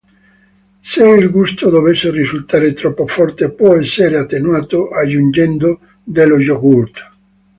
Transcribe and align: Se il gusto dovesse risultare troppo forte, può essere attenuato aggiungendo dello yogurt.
Se 0.81 1.05
il 1.07 1.29
gusto 1.29 1.69
dovesse 1.69 2.09
risultare 2.09 2.73
troppo 2.73 3.05
forte, 3.05 3.51
può 3.51 3.75
essere 3.75 4.17
attenuato 4.17 4.89
aggiungendo 4.89 5.79
dello 6.03 6.39
yogurt. 6.39 7.07